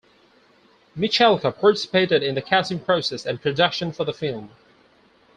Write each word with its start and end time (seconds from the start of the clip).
Michalka 0.97 1.55
participated 1.55 2.23
in 2.23 2.33
the 2.33 2.41
casting 2.41 2.79
process 2.79 3.23
and 3.23 3.39
production 3.39 3.91
for 3.91 4.03
the 4.03 4.11
film. 4.15 4.49